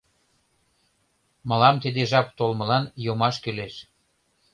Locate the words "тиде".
1.83-2.01